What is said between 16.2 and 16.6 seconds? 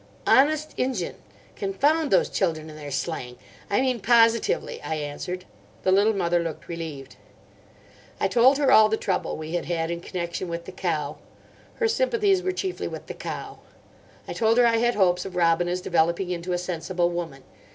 into a